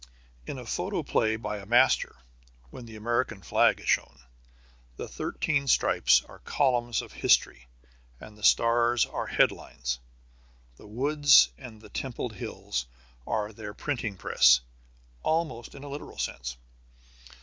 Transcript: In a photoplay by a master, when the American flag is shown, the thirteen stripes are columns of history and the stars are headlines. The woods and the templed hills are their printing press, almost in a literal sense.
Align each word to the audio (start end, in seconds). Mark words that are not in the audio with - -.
In 0.47 0.57
a 0.57 0.65
photoplay 0.65 1.35
by 1.35 1.57
a 1.59 1.65
master, 1.67 2.15
when 2.71 2.87
the 2.87 2.95
American 2.95 3.43
flag 3.43 3.79
is 3.79 3.87
shown, 3.87 4.19
the 4.97 5.07
thirteen 5.07 5.67
stripes 5.67 6.23
are 6.23 6.39
columns 6.39 7.03
of 7.03 7.11
history 7.13 7.67
and 8.19 8.35
the 8.35 8.41
stars 8.41 9.05
are 9.05 9.27
headlines. 9.27 9.99
The 10.77 10.87
woods 10.87 11.49
and 11.55 11.81
the 11.81 11.89
templed 11.89 12.33
hills 12.33 12.87
are 13.27 13.53
their 13.53 13.75
printing 13.75 14.17
press, 14.17 14.61
almost 15.21 15.75
in 15.75 15.83
a 15.83 15.87
literal 15.87 16.17
sense. 16.17 16.57